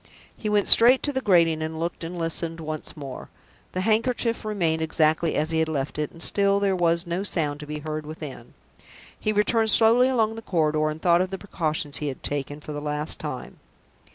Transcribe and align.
He 0.35 0.49
went 0.49 0.67
straight 0.67 1.03
to 1.03 1.13
the 1.13 1.21
grating, 1.21 1.61
and 1.61 1.79
looked 1.79 2.03
and 2.03 2.17
listened 2.17 2.59
once 2.59 2.97
more. 2.97 3.29
The 3.73 3.81
handkerchief 3.81 4.43
remained 4.43 4.81
exactly 4.81 5.35
as 5.35 5.51
he 5.51 5.59
had 5.59 5.69
left 5.69 5.99
it, 5.99 6.09
and 6.09 6.23
still 6.23 6.59
there 6.59 6.75
was 6.75 7.05
no 7.05 7.21
sound 7.21 7.59
to 7.59 7.67
be 7.67 7.77
heard 7.85 8.07
within. 8.07 8.55
He 9.19 9.31
returned 9.31 9.69
slowly 9.69 10.09
along 10.09 10.33
the 10.33 10.41
corridor, 10.41 10.89
and 10.89 10.99
thought 10.99 11.21
of 11.21 11.29
the 11.29 11.37
precautions 11.37 11.97
he 11.97 12.07
had 12.07 12.23
taken, 12.23 12.61
for 12.61 12.71
the 12.71 12.81
last 12.81 13.19
time. 13.19 13.59